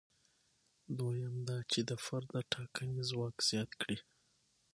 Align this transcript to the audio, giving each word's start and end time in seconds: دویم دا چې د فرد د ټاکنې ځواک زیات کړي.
دویم 0.97 1.35
دا 1.49 1.57
چې 1.71 1.79
د 1.89 1.91
فرد 2.05 2.27
د 2.35 2.37
ټاکنې 2.53 3.01
ځواک 3.09 3.35
زیات 3.49 3.71
کړي. 3.81 3.97